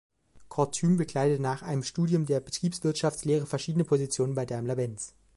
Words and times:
Kortüm 0.49 0.97
bekleidete 0.97 1.39
nach 1.43 1.61
einem 1.61 1.83
Studium 1.83 2.25
der 2.25 2.39
Betriebswirtschaftslehre 2.39 3.45
verschiedene 3.45 3.83
Positionen 3.83 4.33
bei 4.33 4.47
Daimler-Benz. 4.47 5.13